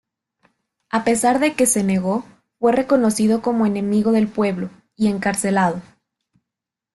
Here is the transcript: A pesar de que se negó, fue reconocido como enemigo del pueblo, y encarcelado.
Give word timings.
A 0.89 1.03
pesar 1.03 1.37
de 1.37 1.53
que 1.53 1.67
se 1.67 1.83
negó, 1.83 2.25
fue 2.57 2.71
reconocido 2.71 3.43
como 3.43 3.67
enemigo 3.67 4.11
del 4.11 4.27
pueblo, 4.27 4.71
y 4.95 5.09
encarcelado. 5.09 5.79